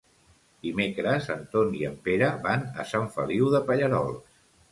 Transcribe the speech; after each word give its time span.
Dimecres 0.67 1.27
en 1.33 1.43
Ton 1.51 1.75
i 1.81 1.85
en 1.91 1.99
Pere 2.09 2.31
van 2.47 2.65
a 2.85 2.87
Sant 2.95 3.07
Feliu 3.17 3.51
de 3.57 3.65
Pallerols. 3.69 4.35